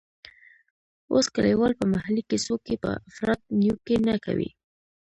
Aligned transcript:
اوس 1.11 1.25
کلیوال 1.35 1.73
په 1.79 1.85
محلي 1.93 2.23
کیسو 2.29 2.55
کې 2.65 2.75
پر 2.81 2.93
افراط 3.09 3.41
نیوکې 3.59 3.95
نه 4.07 4.15
کوي. 4.25 4.49